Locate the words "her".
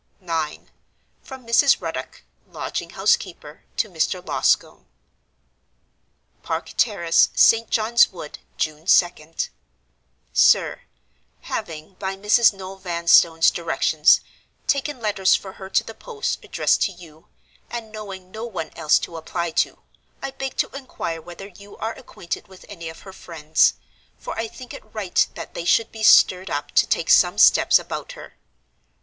15.53-15.69, 23.01-23.13, 28.13-28.33